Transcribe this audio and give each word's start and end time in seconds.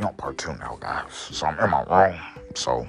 you 0.00 0.06
on 0.06 0.14
part 0.14 0.38
two 0.38 0.52
now, 0.54 0.76
guys. 0.80 1.12
So 1.12 1.46
I'm 1.46 1.58
in 1.58 1.70
my 1.70 1.82
room. 1.82 2.20
So 2.54 2.86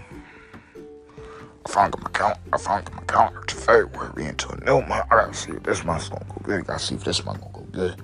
I 1.79 1.89
got 1.89 2.01
my 2.01 2.09
count. 2.09 2.37
I 2.53 2.57
got 2.57 2.93
my 2.95 3.03
calendar 3.03 3.43
to 3.43 3.55
February. 3.55 4.25
Into 4.25 4.49
a 4.49 4.59
new 4.63 4.81
month. 4.87 5.05
I 5.11 5.15
gotta 5.15 5.33
see 5.33 5.51
if 5.51 5.63
this 5.63 5.83
month's 5.83 6.09
gonna 6.09 6.25
go 6.25 6.41
good. 6.43 6.65
Gotta 6.65 6.79
see 6.79 6.95
if 6.95 7.03
this 7.03 7.23
month 7.23 7.41
gonna 7.41 7.53
go 7.53 7.67
good. 7.71 8.01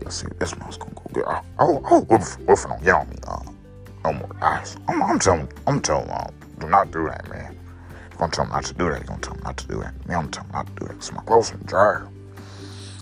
Gotta 0.00 0.12
see 0.12 0.26
if 0.30 0.38
this 0.38 0.56
month's 0.58 0.76
gonna 0.76 0.94
go 0.94 1.10
good. 1.12 1.24
Oh, 1.26 1.42
oh, 1.58 1.84
oh 1.90 2.06
Wolf 2.46 2.68
don't 2.68 2.84
get 2.84 2.94
on 2.94 3.08
me. 3.08 3.16
Uh, 3.26 3.40
no 4.04 4.12
more 4.12 4.30
guys. 4.40 4.76
I'm, 4.88 5.02
I'm 5.02 5.18
telling, 5.18 5.48
I'm 5.66 5.80
telling, 5.80 6.08
uh, 6.10 6.30
do 6.58 6.68
not 6.68 6.90
do 6.90 7.04
that, 7.04 7.28
man. 7.28 7.56
If 8.12 8.20
I'm 8.20 8.30
telling 8.30 8.50
not 8.50 8.64
to 8.64 8.74
do 8.74 8.88
that, 8.90 8.98
you're 8.98 9.06
gonna 9.06 9.20
tell 9.20 9.34
me 9.34 9.40
not 9.44 9.56
to 9.56 9.68
do 9.68 9.80
that. 9.80 10.08
Me, 10.08 10.14
I'm 10.14 10.30
telling 10.30 10.50
not 10.52 10.66
to 10.66 10.72
do 10.74 10.86
that. 10.86 10.94
Cause 11.00 11.12
my 11.12 11.22
clothes 11.22 11.52
are 11.52 11.56
dry. 11.58 12.02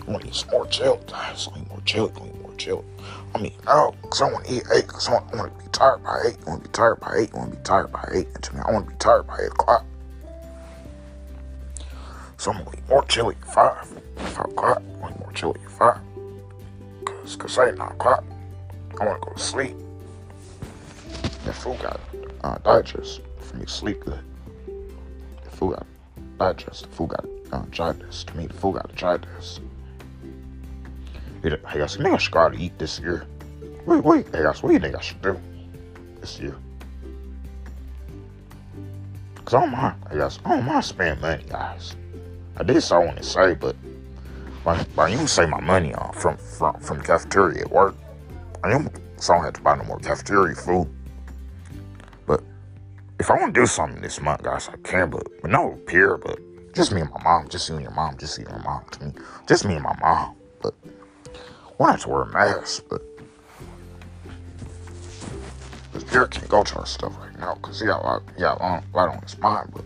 I 0.07 0.11
want 0.11 0.23
to 0.23 0.29
eat 0.29 0.35
some 0.35 0.49
more 0.49 0.65
chilled, 0.67 1.05
guys. 1.11 1.47
I 1.53 1.59
need 1.59 1.69
more 1.69 1.81
chilled. 1.85 2.17
I 2.17 2.23
need 2.25 2.40
more. 2.67 2.83
I 3.33 3.39
mean, 3.39 3.53
no, 3.65 3.93
because 4.01 4.21
I 4.21 4.31
want 4.31 4.45
to 4.45 4.53
eat 4.53 4.63
eight. 4.73 4.87
Because 4.87 5.07
I 5.07 5.13
want, 5.13 5.33
I 5.33 5.37
want 5.37 5.57
to 5.57 5.63
be 5.63 5.69
tired 5.71 6.03
by 6.03 6.21
eight. 6.27 6.37
I 6.45 6.49
want 6.49 6.63
to 6.63 6.69
be 6.69 6.73
tired 6.73 6.99
by 6.99 7.15
eight. 7.17 7.29
I 7.33 7.37
want 7.37 7.51
to 7.51 7.57
be 7.57 7.63
tired 7.63 7.91
by 7.91 8.09
eight. 8.13 8.27
And 8.33 8.43
to 8.43 8.55
me, 8.55 8.61
I 8.65 8.71
want 8.71 8.85
to 8.85 8.91
be 8.91 8.97
tired 8.97 9.27
by 9.27 9.37
eight 9.41 9.47
o'clock. 9.47 9.85
So 12.37 12.51
I'm 12.51 12.63
going 12.63 12.71
to 12.71 12.77
eat 12.77 12.89
more 12.89 13.03
chili 13.05 13.35
at 13.41 13.53
five. 13.53 13.87
Five 14.17 14.45
o'clock. 14.45 14.81
I 14.81 14.97
want 14.97 15.19
more 15.19 15.31
chili 15.33 15.59
at 15.63 15.71
five. 15.71 15.99
Because 16.99 17.35
cause 17.35 17.57
I 17.57 17.69
ain't 17.69 17.77
nine 17.77 17.91
o'clock. 17.91 18.23
I 18.99 19.05
want 19.05 19.21
to 19.21 19.27
go 19.27 19.33
to 19.33 19.39
sleep. 19.39 19.75
That 21.45 21.55
food 21.55 21.79
got 21.81 21.99
uh, 22.43 22.57
digest 22.59 23.21
for 23.39 23.57
me 23.57 23.65
to 23.65 23.71
sleep 23.71 23.99
good. 24.05 24.19
The 25.43 25.49
food 25.51 25.75
got 25.75 25.87
digest. 26.37 26.83
The 26.83 26.89
food 26.89 27.09
got 27.09 27.25
uh, 27.51 27.65
digest. 27.71 28.27
To 28.27 28.37
me, 28.37 28.47
the 28.47 28.53
food 28.53 28.75
got 28.75 28.95
digest. 28.95 29.61
Hey 31.43 31.49
guys, 31.79 31.95
you 31.95 32.03
think 32.03 32.13
I 32.13 32.17
should 32.17 32.33
go 32.33 32.49
to 32.49 32.57
eat 32.57 32.77
this 32.77 32.99
year? 32.99 33.25
Wait, 33.87 34.03
wait, 34.03 34.27
hey 34.27 34.43
guys, 34.43 34.61
what 34.61 34.69
do 34.69 34.73
you 34.75 34.79
think 34.79 34.95
I 34.95 35.01
should 35.01 35.23
do 35.23 35.39
this 36.19 36.39
year? 36.39 36.55
Cause 39.43 39.55
I 39.55 39.61
don't 39.61 39.71
mind, 39.71 39.95
hey 40.11 40.19
guys, 40.19 40.39
I 40.45 40.55
don't 40.55 40.65
mind 40.65 40.85
spending 40.85 41.19
money, 41.19 41.43
guys. 41.49 41.95
I 42.57 42.63
did 42.63 42.79
so 42.81 43.01
I 43.01 43.05
want 43.05 43.17
to 43.17 43.23
say, 43.23 43.55
but 43.55 43.75
but, 44.63 44.87
but 44.95 45.09
you 45.09 45.17
can 45.17 45.27
save 45.27 45.49
my 45.49 45.59
money 45.59 45.95
uh, 45.95 46.11
from 46.11 46.37
from 46.37 46.79
from 46.79 47.01
cafeteria 47.01 47.61
at 47.61 47.71
work. 47.71 47.95
I 48.63 48.69
don't, 48.69 48.91
so 49.17 49.33
I 49.33 49.37
don't 49.37 49.45
have 49.45 49.53
to 49.55 49.61
buy 49.61 49.75
no 49.75 49.83
more 49.85 49.97
cafeteria 49.97 50.53
food. 50.53 50.87
But 52.27 52.43
if 53.19 53.31
I 53.31 53.39
want 53.39 53.55
to 53.55 53.61
do 53.61 53.65
something 53.65 53.99
this 53.99 54.21
month, 54.21 54.43
guys, 54.43 54.69
I 54.69 54.77
can. 54.87 55.09
But 55.09 55.27
but 55.41 55.49
no 55.49 55.79
Pierre, 55.87 56.17
but 56.17 56.39
just 56.75 56.91
me 56.91 57.01
and 57.01 57.09
my 57.09 57.23
mom, 57.23 57.49
just 57.49 57.67
you 57.67 57.75
and 57.75 57.83
your 57.83 57.93
mom, 57.93 58.15
just 58.19 58.37
you 58.37 58.45
and 58.45 58.53
your 58.53 58.63
mom 58.63 58.85
to 58.91 59.05
me, 59.05 59.13
just 59.47 59.65
me 59.65 59.73
and 59.73 59.83
my 59.83 59.97
mom. 59.99 60.35
But 60.61 60.75
we 61.81 61.87
don't 61.87 61.99
to 61.99 62.09
wear 62.09 62.21
a 62.21 62.27
mask, 62.27 62.83
but 62.89 63.01
because 65.91 66.03
Pierre 66.03 66.27
can't 66.27 66.47
go 66.47 66.63
to 66.63 66.75
our 66.75 66.85
stuff 66.85 67.17
right 67.19 67.39
now 67.39 67.55
because 67.55 67.79
he 67.79 67.87
got 67.87 68.03
lot, 68.03 68.21
he 68.35 68.41
got 68.41 68.61
a 68.61 68.83
lot, 68.95 69.09
on 69.09 69.21
his 69.23 69.35
mind. 69.39 69.71
But 69.73 69.85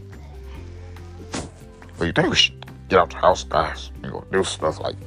but 1.98 2.06
you 2.06 2.12
think 2.12 2.30
we 2.30 2.36
should 2.36 2.66
get 2.90 3.00
out 3.00 3.12
the 3.12 3.16
house, 3.16 3.46
guys, 3.46 3.92
and 4.04 4.12
go 4.12 4.26
do 4.30 4.44
stuff 4.44 4.82
like 4.82 4.98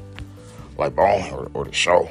like 0.78 0.96
bowling 0.96 1.30
or, 1.30 1.50
or 1.52 1.64
the 1.66 1.72
show? 1.72 2.08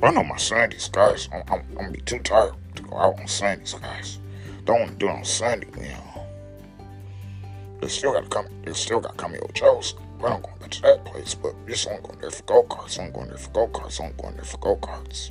But 0.00 0.08
I 0.08 0.10
know 0.10 0.24
my 0.24 0.38
Sundays, 0.38 0.88
guys. 0.88 1.28
I'm, 1.32 1.44
I'm, 1.46 1.60
I'm, 1.60 1.74
gonna 1.76 1.90
be 1.92 2.00
too 2.00 2.18
tired 2.18 2.54
to 2.74 2.82
go 2.82 2.96
out 2.96 3.20
on 3.20 3.28
Sundays, 3.28 3.74
guys. 3.74 4.18
Don't 4.64 4.80
want 4.80 4.90
to 4.90 4.96
do 4.96 5.08
it 5.08 5.12
on 5.12 5.24
Sunday, 5.24 5.68
you 5.76 5.88
know. 5.88 6.26
They 7.80 7.86
still 7.86 8.12
got 8.12 8.24
to 8.24 8.28
come. 8.28 8.46
They 8.64 8.72
still 8.72 8.98
got 8.98 9.16
Cameo 9.16 9.46
Joe's. 9.54 9.94
But 10.18 10.32
I'm 10.32 10.42
going 10.42 10.58
back 10.58 10.70
to 10.70 10.82
that 10.82 11.04
place. 11.04 11.34
But 11.34 11.54
just 11.66 11.86
only 11.88 12.02
going 12.02 12.18
there 12.20 12.30
for 12.30 12.42
go 12.44 12.62
karts. 12.64 12.98
I'm 12.98 13.12
going 13.12 13.28
there 13.28 13.38
for 13.38 13.50
go 13.50 13.68
karts. 13.68 14.00
I'm 14.00 14.14
going 14.16 14.36
there 14.36 14.44
for 14.44 14.58
go 14.58 14.76
karts. 14.76 15.30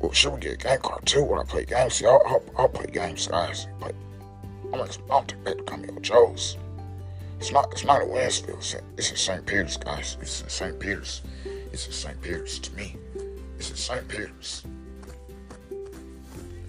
Well, 0.00 0.12
should 0.12 0.32
we 0.32 0.40
get 0.40 0.54
a 0.54 0.56
game 0.56 0.80
card 0.80 1.04
too 1.04 1.22
when 1.22 1.38
I 1.38 1.44
play 1.44 1.64
games? 1.64 1.94
See, 1.94 2.06
I'll, 2.06 2.22
I'll, 2.26 2.42
I'll 2.56 2.68
play 2.68 2.86
games, 2.86 3.26
guys. 3.26 3.66
But 3.78 3.94
I'm 4.72 4.80
I'm 4.80 5.26
take 5.26 5.44
to 5.44 5.64
Cameo 5.64 5.98
Joe's. 6.00 6.56
It's 7.38 7.52
not 7.52 7.72
it's 7.72 7.84
not 7.84 8.02
a 8.02 8.04
Wentzville. 8.04 8.58
It's, 8.96 9.10
in 9.10 9.16
St. 9.16 9.44
Peter's, 9.44 9.76
guys. 9.76 10.16
It's 10.20 10.42
in 10.42 10.48
St. 10.48 10.78
Peter's. 10.78 11.22
It's 11.72 11.86
in 11.86 11.92
St. 11.92 12.20
Peter's 12.22 12.58
to 12.60 12.72
me. 12.74 12.96
It's 13.58 13.70
in 13.70 13.76
St. 13.76 14.08
Peter's. 14.08 14.64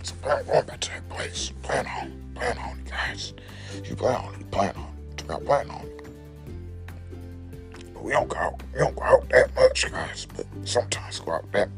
So 0.03 0.15
I'm 0.25 0.45
going 0.45 0.65
back 0.65 0.79
to 0.81 0.89
that 0.89 1.09
place. 1.09 1.51
Plan 1.61 1.85
on, 1.85 2.33
plan 2.35 2.57
on 2.57 2.79
it, 2.79 2.89
guys. 2.89 3.33
You 3.85 3.95
plan 3.95 4.15
on 4.15 4.39
you 4.39 4.45
plan 4.45 4.73
on. 4.75 4.93
You 5.17 5.45
plan 5.45 5.69
on 5.69 5.85
it. 5.85 6.00
We 8.01 8.11
don't 8.11 8.29
go 8.29 8.37
out, 8.37 8.61
we 8.73 8.79
don't 8.79 8.95
go 8.95 9.03
out 9.03 9.29
that 9.29 9.53
much, 9.55 9.91
guys. 9.91 10.27
But 10.35 10.45
sometimes 10.63 11.19
go 11.19 11.33
out 11.33 11.51
that 11.51 11.69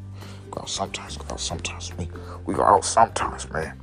go 0.51 0.61
out 0.61 0.69
sometimes, 0.69 1.17
go 1.17 1.25
out 1.31 1.39
sometimes. 1.39 1.95
We 1.97 2.07
we 2.45 2.53
go 2.53 2.63
out 2.63 2.85
sometimes, 2.85 3.49
man. 3.51 3.79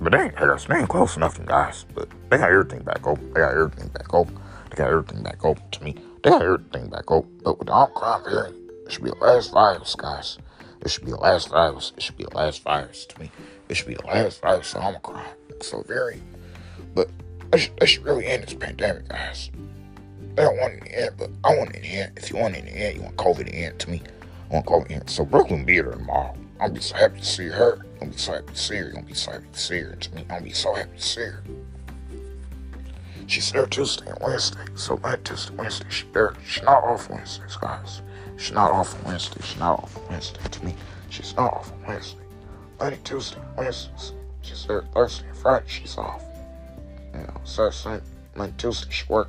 But 0.00 0.12
they 0.12 0.18
ain't, 0.18 0.68
they 0.68 0.76
ain't 0.76 0.88
close 0.88 1.16
enough, 1.16 1.42
guys. 1.46 1.86
But 1.94 2.08
they 2.30 2.36
got 2.36 2.50
everything 2.50 2.82
back 2.82 3.06
open. 3.06 3.32
They 3.32 3.40
got 3.40 3.54
everything 3.54 3.88
back 3.88 4.12
open. 4.12 4.38
They 4.70 4.76
got 4.76 4.90
everything 4.90 5.22
back 5.22 5.44
open 5.44 5.62
to 5.70 5.82
me. 5.82 5.96
They 6.22 6.30
got 6.30 6.42
everything 6.42 6.90
back 6.90 7.10
open. 7.10 7.40
But 7.42 7.58
with 7.58 7.68
the 7.68 7.74
Omicron 7.74 8.24
variant, 8.24 8.56
it 8.86 8.92
should 8.92 9.04
be 9.04 9.10
the 9.10 9.16
last 9.16 9.52
virus, 9.52 9.94
guys. 9.94 10.38
It 10.82 10.90
should 10.90 11.04
be 11.04 11.12
the 11.12 11.16
last 11.16 11.48
virus. 11.48 11.92
It 11.96 12.02
should 12.02 12.16
be 12.16 12.24
the 12.24 12.36
last 12.36 12.62
virus 12.62 13.06
to 13.06 13.20
me. 13.20 13.30
It 13.68 13.76
should 13.76 13.88
be 13.88 13.94
the 13.94 14.06
last 14.06 14.42
virus 14.42 14.74
of 14.74 14.84
Omicron. 14.84 15.24
It's 15.48 15.68
so 15.68 15.82
very. 15.82 16.22
But 16.94 17.10
they 17.50 17.86
should, 17.86 18.04
really 18.04 18.26
end 18.26 18.44
this 18.44 18.54
pandemic, 18.54 19.08
guys. 19.08 19.50
They 20.34 20.42
don't 20.42 20.58
want 20.58 20.74
it 20.74 20.84
to 20.84 21.02
end, 21.02 21.14
but 21.16 21.30
I 21.44 21.56
want 21.56 21.74
it 21.74 21.82
to 21.82 21.88
end. 21.88 22.12
If 22.16 22.30
you 22.30 22.36
want 22.36 22.56
it 22.56 22.62
to 22.62 22.70
end, 22.70 22.96
you 22.96 23.02
want 23.02 23.16
COVID 23.16 23.46
to 23.46 23.54
end 23.54 23.78
to 23.80 23.90
me. 23.90 24.02
I 24.50 24.54
want 24.54 24.66
COVID 24.66 24.88
to 24.88 24.94
end. 24.94 25.10
So 25.10 25.24
Brooklyn 25.24 25.64
be 25.64 25.80
there 25.80 25.92
tomorrow. 25.92 26.36
I'll 26.60 26.70
be 26.70 26.80
so 26.80 26.96
happy 26.96 27.20
to 27.20 27.24
see 27.24 27.48
her. 27.48 27.78
I'll 28.00 28.08
be 28.08 28.16
so 28.16 28.32
happy 28.32 28.52
to 28.52 28.56
see 28.56 28.76
her. 28.76 28.92
I'll 28.96 29.02
be 29.02 29.14
so 29.14 29.32
happy 29.32 29.46
to 29.52 29.58
see 29.58 29.78
her. 29.80 29.94
To 29.94 30.14
me, 30.14 30.26
I'll 30.30 30.42
be 30.42 30.52
so 30.52 30.74
happy 30.74 30.96
to 30.96 31.02
see 31.02 31.20
her. 31.20 31.42
She's 33.26 33.50
there 33.50 33.66
Tuesday 33.66 34.08
and 34.08 34.18
Wednesday. 34.20 34.60
So 34.76 34.98
Monday, 34.98 35.20
Tuesday, 35.24 35.54
Wednesday, 35.56 35.86
she's 35.90 36.12
there. 36.12 36.34
She's 36.46 36.62
not 36.62 36.84
off 36.84 37.10
Wednesdays, 37.10 37.56
guys. 37.56 38.02
She's 38.36 38.52
not 38.52 38.70
off 38.70 39.02
Wednesday. 39.04 39.40
She's 39.42 39.58
not 39.58 39.80
off 39.82 39.98
Wednesday. 40.08 40.40
To 40.48 40.64
me, 40.64 40.74
she's 41.10 41.34
not 41.36 41.52
off 41.52 41.72
Wednesday. 41.88 42.20
Monday, 42.78 42.98
Tuesday, 43.02 43.40
Wednesdays. 43.56 44.12
She's 44.42 44.64
there 44.66 44.82
Thursday 44.94 45.26
and 45.28 45.36
Friday. 45.36 45.64
She's 45.66 45.98
off. 45.98 46.22
You 47.16 47.26
know, 47.26 47.40
Saturday, 47.44 47.76
Sunday, 47.76 48.04
Monday, 48.36 48.54
Tuesday, 48.58 48.90
she 48.90 49.04
work. 49.08 49.28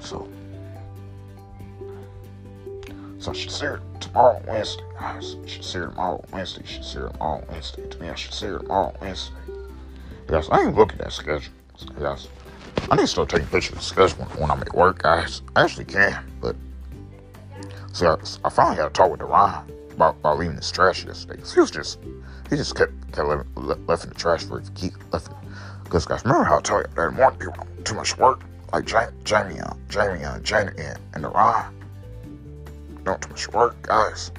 So, 0.00 0.28
so 3.18 3.32
she's 3.32 3.60
here 3.60 3.80
tomorrow, 4.00 4.40
Wednesday, 4.46 4.84
guys. 4.98 5.36
She's 5.46 5.72
here 5.72 5.88
tomorrow, 5.88 6.24
Wednesday. 6.32 6.62
She's 6.64 6.92
here 6.92 7.08
tomorrow, 7.08 7.44
Wednesday. 7.50 7.88
To 7.88 8.00
me, 8.00 8.08
I 8.08 8.14
should 8.14 8.32
see 8.32 8.46
her 8.46 8.58
tomorrow, 8.58 8.94
Wednesday. 9.00 9.34
Guys, 10.26 10.48
I 10.50 10.62
ain't 10.62 10.76
looking 10.76 11.00
at 11.00 11.12
schedule. 11.12 11.52
Guys, 11.98 12.28
I 12.90 12.96
need 12.96 13.02
to 13.02 13.06
start 13.06 13.28
taking 13.28 13.46
pictures 13.48 13.72
of 13.72 13.78
the 13.78 13.84
schedule 13.84 14.24
when 14.36 14.50
I'm 14.50 14.60
at 14.60 14.74
work, 14.74 15.02
guys. 15.02 15.42
I 15.54 15.64
actually 15.64 15.84
can, 15.84 16.24
but 16.40 16.56
see, 17.92 18.06
I, 18.06 18.16
I 18.44 18.50
finally 18.50 18.76
had 18.76 18.86
a 18.86 18.90
talk 18.90 19.10
with 19.10 19.20
Ryan 19.20 19.70
about, 19.92 20.16
about 20.16 20.38
leaving 20.38 20.56
this 20.56 20.70
trash 20.70 21.04
yesterday. 21.04 21.42
He 21.52 21.60
was 21.60 21.70
just, 21.70 21.98
he 22.48 22.56
just 22.56 22.76
kept 22.76 22.92
kept 23.12 23.28
left, 23.28 23.48
left 23.56 24.04
in 24.04 24.10
the 24.10 24.16
trash 24.16 24.44
for 24.44 24.58
it 24.58 24.70
keep 24.74 24.94
left. 25.12 25.28
Because 25.88 26.04
guys, 26.04 26.22
remember 26.22 26.44
how 26.44 26.58
I 26.58 26.60
told 26.60 26.86
you 26.86 26.94
that 26.96 27.10
morning 27.12 27.38
people 27.38 27.66
too 27.82 27.94
much 27.94 28.18
work, 28.18 28.42
like 28.74 28.84
Jamie, 28.84 29.10
Jamie, 29.24 29.58
uh, 29.58 29.72
Jamie, 29.88 30.22
uh, 30.22 30.38
Jamie, 30.40 30.72
and, 30.76 30.98
and 31.14 31.24
the 31.24 31.30
Ryan. 31.30 31.72
Don't 33.04 33.22
too 33.22 33.30
much 33.30 33.48
work, 33.48 33.80
guys. 33.80 34.30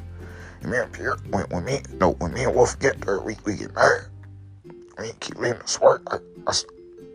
And 0.62 0.70
me 0.70 0.78
and 0.78 0.94
Pierre, 0.94 1.18
when, 1.32 1.46
when 1.50 1.66
me, 1.66 1.82
no, 2.00 2.12
when 2.12 2.34
me 2.34 2.44
and 2.44 2.54
Wolf 2.54 2.78
get 2.78 3.02
there, 3.02 3.20
we, 3.20 3.36
we 3.46 3.56
get 3.56 3.74
mad. 3.74 4.02
I 5.00 5.12
keep 5.22 5.40
leaving 5.40 5.60
us 5.64 5.82
work. 5.82 6.04
I, 6.12 6.18
I, 6.46 6.54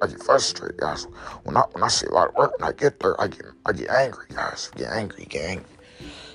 I 0.02 0.08
get 0.08 0.20
frustrated, 0.20 0.78
guys. 0.78 1.06
When 1.44 1.56
I 1.56 1.60
when 1.70 1.84
I 1.84 1.88
see 1.88 2.08
a 2.08 2.10
lot 2.10 2.30
of 2.30 2.34
work, 2.34 2.58
when 2.58 2.68
I 2.68 2.72
get 2.72 2.98
there, 2.98 3.20
I 3.20 3.28
get 3.28 3.46
I 3.66 3.72
get 3.72 3.88
angry, 3.88 4.26
guys. 4.34 4.68
Get 4.74 4.90
angry, 4.90 5.26
get 5.26 5.44
angry. 5.44 5.76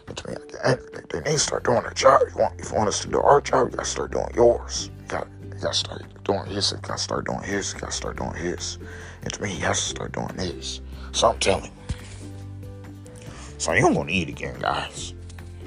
And 0.08 0.16
to 0.16 0.28
me, 0.30 0.36
I 0.36 0.52
get 0.52 0.62
angry. 0.64 0.88
They, 0.94 1.20
they 1.20 1.30
need 1.32 1.36
to 1.36 1.40
start 1.40 1.66
doing 1.66 1.82
their 1.82 1.92
job. 1.92 2.22
You 2.30 2.40
want 2.40 2.62
if 2.62 2.72
you 2.72 2.78
want 2.78 2.88
us 2.88 3.02
to 3.02 3.10
do 3.10 3.20
our 3.20 3.42
job, 3.42 3.72
you 3.72 3.76
gotta 3.76 3.90
start 3.90 4.12
doing 4.12 4.32
yours. 4.36 4.90
Gotta, 5.62 5.74
start 5.74 6.24
doing 6.24 6.46
his. 6.46 6.72
You 6.72 6.78
gotta 6.82 6.98
start 6.98 7.26
doing 7.26 7.44
his. 7.44 7.74
You 7.74 7.80
gotta 7.80 7.92
start 7.92 8.18
doing 8.18 8.34
his. 8.34 8.78
And 9.24 9.34
to 9.34 9.42
me, 9.42 9.50
he 9.50 9.60
has 9.60 9.78
to 9.78 9.90
start 9.90 10.12
doing 10.14 10.34
his. 10.38 10.82
So 11.12 11.30
I'm 11.30 11.40
telling. 11.40 11.72
So 13.58 13.74
you 13.74 13.86
ain't 13.86 13.96
gonna 13.96 14.12
eat 14.12 14.30
again, 14.30 14.58
guys. 14.60 15.14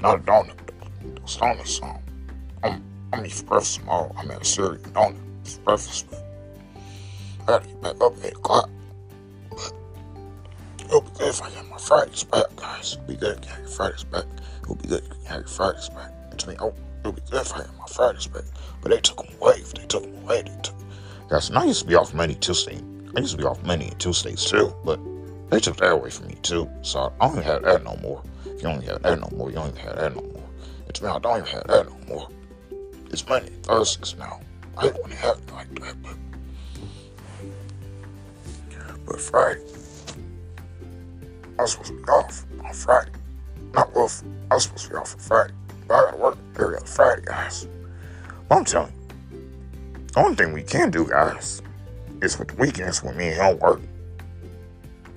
Not 0.01 0.19
a 0.19 0.23
donut. 0.23 0.57
Those 1.19 1.37
donuts. 1.37 1.81
Um, 1.83 1.99
I'm 2.63 2.83
I'm 3.13 3.19
eating 3.25 3.37
for 3.37 3.45
breakfast 3.45 3.79
tomorrow. 3.79 4.11
I'm 4.17 4.31
at 4.31 4.41
a 4.41 4.45
cereal 4.45 4.77
donut 4.77 5.15
for 5.43 5.59
breakfast. 5.61 6.07
I 7.41 7.45
gotta 7.45 7.67
get 7.67 7.81
back 7.81 8.01
up 8.01 8.17
at 8.17 8.25
8 8.25 8.33
o'clock. 8.33 8.69
But 9.51 9.73
it'll 10.85 11.01
be 11.01 11.11
good 11.19 11.27
if 11.27 11.41
I 11.41 11.49
get 11.51 11.69
my 11.69 11.77
Fridays 11.77 12.23
back, 12.23 12.45
guys. 12.55 12.93
It'll 12.93 13.05
be 13.05 13.15
good 13.15 13.37
if 13.43 13.53
I 13.53 13.59
get 13.59 13.69
Fridays 13.69 14.03
back. 14.05 14.25
It'll 14.63 14.75
be 14.75 14.87
good 14.87 15.03
if 15.03 15.11
I 15.11 15.23
get 15.23 15.39
your 15.39 15.47
Fridays 15.47 15.89
back. 15.89 16.11
And 16.31 16.39
to 16.39 16.49
me, 16.49 16.55
oh, 16.59 16.73
it'll 17.03 17.11
be 17.11 17.21
good 17.29 17.45
for 17.45 17.61
him 17.63 17.69
my 17.77 17.85
Fridays 17.87 18.27
back. 18.27 18.43
But 18.81 18.91
they 18.91 18.99
took 18.99 19.17
them 19.17 19.35
away. 19.41 19.61
They 19.75 19.85
took 19.85 20.03
them 20.03 20.15
away, 20.23 20.43
they 20.43 20.61
took 20.61 20.75
Guys, 21.29 21.49
and 21.49 21.57
I 21.57 21.65
used 21.65 21.81
to 21.81 21.87
be 21.87 21.95
off 21.95 22.13
Monday, 22.13 22.35
Tuesday. 22.35 22.79
I 23.15 23.19
used 23.19 23.31
to 23.31 23.37
be 23.37 23.43
off 23.43 23.63
Monday 23.63 23.87
and 23.87 23.99
Tuesdays 23.99 24.45
too, 24.45 24.75
but 24.83 24.99
they 25.49 25.59
took 25.59 25.77
that 25.77 25.91
away 25.91 26.09
from 26.09 26.27
me 26.27 26.35
too. 26.43 26.69
So 26.81 27.13
I 27.19 27.27
don't 27.27 27.37
even 27.37 27.43
have 27.43 27.63
that 27.63 27.83
no 27.83 27.95
more. 28.03 28.21
If 28.45 28.61
you 28.61 28.67
only 28.67 28.85
have 28.85 29.01
that 29.03 29.19
no 29.19 29.29
more, 29.35 29.49
you 29.49 29.57
only 29.57 29.79
have 29.79 29.95
that 29.95 30.15
no 30.15 30.21
more. 30.21 30.43
It's 30.87 31.01
me, 31.01 31.07
I 31.07 31.19
don't 31.19 31.37
even 31.37 31.49
have 31.49 31.67
that 31.67 31.89
no 31.89 31.97
more. 32.07 32.27
It's 33.09 33.27
Monday, 33.27 33.51
Thursdays 33.63 34.15
now. 34.17 34.41
I 34.77 34.83
don't 34.83 34.99
want 34.99 35.11
to 35.11 35.17
have 35.17 35.37
it 35.37 35.51
like 35.51 35.73
that, 35.79 35.95
but 36.01 36.15
but 39.05 39.19
Friday, 39.19 39.61
I 41.57 41.61
was 41.61 41.71
supposed 41.71 41.89
to 41.89 41.97
be 41.97 42.03
off 42.03 42.45
on 42.63 42.73
Friday. 42.73 43.11
Not 43.73 43.95
off. 43.95 44.23
I 44.49 44.55
was 44.55 44.63
supposed 44.63 44.85
to 44.85 44.89
be 44.91 44.95
off 44.95 45.13
on 45.13 45.19
Friday. 45.19 45.53
I 45.83 45.87
gotta 45.87 46.17
work 46.17 46.37
every 46.59 46.77
other 46.77 46.85
Friday, 46.85 47.23
guys. 47.25 47.67
I'm 48.49 48.65
telling 48.65 48.93
you, 48.93 49.03
only 50.15 50.35
thing 50.35 50.53
we 50.53 50.63
can 50.63 50.91
do, 50.91 51.07
guys, 51.07 51.61
is 52.21 52.37
with 52.37 52.49
the 52.49 52.55
weekends 52.55 53.03
when 53.03 53.17
me 53.17 53.29
and 53.29 53.41
him 53.41 53.59
work. 53.59 53.81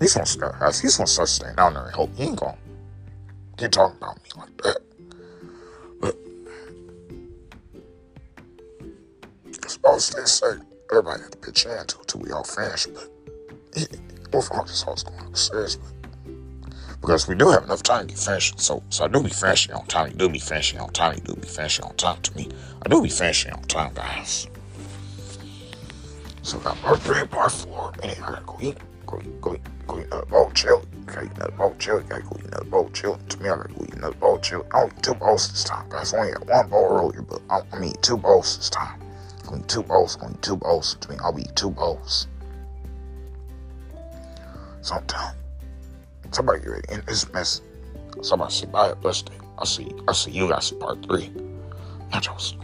He's 0.00 0.14
gonna 0.14 0.26
start, 0.26 0.58
guys. 0.58 0.80
He's 0.80 0.96
gonna 0.96 1.06
start 1.06 1.28
staying 1.28 1.56
down 1.56 1.74
there 1.74 1.84
and 1.84 1.94
help. 1.94 2.14
He 2.16 2.24
ain't 2.24 2.38
gonna 2.38 2.56
keep 3.56 3.70
talking 3.70 3.96
about 3.96 4.16
me 4.22 4.30
like 4.36 4.56
that. 4.62 4.78
But 6.00 6.16
I 9.64 9.68
suppose 9.68 10.04
stay 10.04 10.24
say 10.24 10.58
everybody 10.90 11.22
had 11.22 11.32
to 11.32 11.38
pitch 11.38 11.64
in 11.66 11.72
until, 11.72 12.20
we 12.20 12.30
all 12.30 12.44
finish, 12.44 12.86
but 12.86 13.10
he, 13.74 13.86
we'll 14.32 14.42
focus 14.42 14.82
on 14.82 14.90
what's 14.90 15.02
going 15.02 15.26
upstairs, 15.26 15.76
but 15.76 15.95
because 17.06 17.28
we 17.28 17.36
do 17.36 17.48
have 17.50 17.62
enough 17.62 17.84
time 17.84 18.00
to 18.00 18.14
get 18.14 18.18
finished. 18.18 18.58
So, 18.58 18.82
so 18.90 19.04
I 19.04 19.08
do 19.08 19.22
be 19.22 19.30
finishing 19.30 19.72
on 19.74 19.86
time. 19.86 20.10
You 20.10 20.16
do 20.16 20.28
be 20.28 20.40
finishing 20.40 20.80
on 20.80 20.92
time. 20.92 21.14
You 21.14 21.20
do 21.20 21.40
be 21.40 21.46
finishing 21.46 21.84
on 21.84 21.94
time 21.94 22.20
to 22.22 22.36
me. 22.36 22.48
I 22.84 22.88
do 22.88 23.00
be 23.00 23.08
finishing 23.08 23.52
on 23.52 23.62
time, 23.62 23.94
guys. 23.94 24.48
So 26.42 26.58
I 26.58 26.64
got 26.64 26.76
part 26.78 27.00
three, 27.02 27.24
part 27.28 27.52
four. 27.52 27.92
Man, 28.02 28.10
I 28.10 28.20
gotta 28.20 28.42
go 28.44 28.58
eat. 28.60 28.78
Go 29.06 29.20
eat, 29.20 29.40
go 29.40 29.54
eat, 29.54 29.60
go 29.86 30.00
eat 30.00 30.06
another 30.06 30.26
bowl 30.26 30.48
of 30.48 30.54
chili. 30.54 30.82
Gotta 31.06 31.20
another 31.20 31.52
bowl 31.52 31.70
of 31.70 31.78
chili. 31.78 32.02
Gotta 32.08 32.22
go 32.22 32.36
eat 32.40 32.46
another 32.46 32.64
bowl 32.64 32.86
of 32.86 32.92
chili. 32.92 33.18
To 33.28 33.40
me, 33.40 33.48
I 33.50 33.56
gotta 33.56 33.68
go 33.68 33.84
eat 33.84 33.94
another 33.94 34.16
bowl 34.16 34.34
of 34.34 34.42
chili. 34.42 34.64
I 34.74 34.82
only 34.82 34.94
two 35.00 35.14
bowls 35.14 35.48
this 35.48 35.62
time, 35.62 35.88
guys. 35.88 36.12
I 36.12 36.18
only 36.18 36.32
had 36.32 36.48
one 36.48 36.68
bowl 36.68 36.88
earlier, 36.90 37.22
but 37.22 37.40
I'm 37.48 37.62
gonna 37.70 37.86
eat 37.86 38.02
two 38.02 38.16
bowls 38.16 38.56
this 38.56 38.68
time. 38.68 39.00
I'm 39.44 39.50
gonna 39.50 39.62
eat 39.62 39.68
two 39.68 39.84
bowls. 39.84 40.16
I'm 40.16 40.22
gonna 40.22 40.34
eat 40.34 40.42
two 40.42 40.56
bowls. 40.56 40.96
To 41.00 41.10
me, 41.10 41.16
I'll 41.22 41.38
eat 41.38 41.54
two 41.54 41.70
bowls. 41.70 42.26
Sometime. 44.80 45.36
Somebody 46.32 46.60
get 46.60 46.70
ready. 46.70 46.88
And 46.90 47.02
this 47.04 47.32
mess. 47.32 47.62
Somebody 48.22 48.52
say 48.52 48.66
bye, 48.66 48.94
blessed 48.94 49.30
day. 49.30 49.38
I'll 49.58 49.66
see. 49.66 49.90
I'll 50.08 50.14
see 50.14 50.30
you 50.30 50.48
guys 50.48 50.72
in 50.72 50.78
part 50.78 51.04
three. 51.06 51.30
Nachos. 52.10 52.54